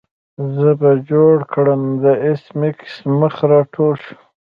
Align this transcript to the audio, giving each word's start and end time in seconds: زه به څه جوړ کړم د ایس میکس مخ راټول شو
زه 0.55 0.69
به 0.79 0.91
څه 0.95 1.01
جوړ 1.09 1.35
کړم 1.53 1.81
د 2.03 2.05
ایس 2.25 2.43
میکس 2.59 2.91
مخ 3.19 3.35
راټول 3.51 3.93
شو 4.03 4.17